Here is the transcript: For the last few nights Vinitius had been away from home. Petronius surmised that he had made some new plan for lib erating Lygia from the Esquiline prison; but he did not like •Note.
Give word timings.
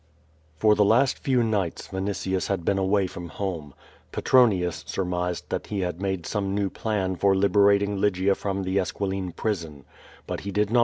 For 0.57 0.73
the 0.73 0.83
last 0.83 1.19
few 1.19 1.43
nights 1.43 1.89
Vinitius 1.89 2.47
had 2.47 2.65
been 2.65 2.79
away 2.79 3.05
from 3.05 3.29
home. 3.29 3.75
Petronius 4.11 4.83
surmised 4.87 5.49
that 5.51 5.67
he 5.67 5.81
had 5.81 6.01
made 6.01 6.25
some 6.25 6.55
new 6.55 6.71
plan 6.71 7.15
for 7.15 7.35
lib 7.35 7.53
erating 7.53 7.99
Lygia 8.01 8.33
from 8.33 8.63
the 8.63 8.79
Esquiline 8.79 9.31
prison; 9.31 9.85
but 10.25 10.39
he 10.39 10.49
did 10.49 10.71
not 10.71 10.73
like 10.73 10.79
•Note. 10.79 10.79